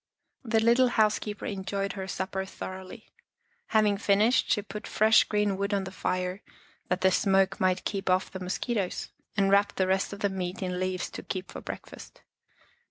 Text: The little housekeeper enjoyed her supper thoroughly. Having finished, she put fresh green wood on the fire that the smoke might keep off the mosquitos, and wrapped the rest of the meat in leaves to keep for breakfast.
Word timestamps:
The 0.43 0.59
little 0.59 0.87
housekeeper 0.87 1.45
enjoyed 1.45 1.93
her 1.93 2.07
supper 2.07 2.43
thoroughly. 2.43 3.11
Having 3.67 3.97
finished, 3.99 4.49
she 4.51 4.63
put 4.63 4.87
fresh 4.87 5.23
green 5.25 5.57
wood 5.57 5.75
on 5.75 5.83
the 5.83 5.91
fire 5.91 6.41
that 6.89 7.01
the 7.01 7.11
smoke 7.11 7.59
might 7.59 7.85
keep 7.85 8.09
off 8.09 8.31
the 8.31 8.39
mosquitos, 8.39 9.09
and 9.37 9.51
wrapped 9.51 9.75
the 9.75 9.85
rest 9.85 10.11
of 10.11 10.21
the 10.21 10.29
meat 10.29 10.63
in 10.63 10.79
leaves 10.79 11.11
to 11.11 11.21
keep 11.21 11.51
for 11.51 11.61
breakfast. 11.61 12.23